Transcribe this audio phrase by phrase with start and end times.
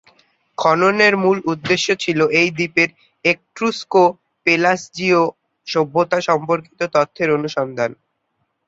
[0.57, 2.89] খননের মূল উদ্দেশ্য ছিল এই দ্বীপের
[3.25, 5.21] "এট্রুস্কো-পেলাসজীয়"
[5.67, 7.91] সভ্যতা সম্পর্কিত তথ্যের অনুসন্ধান।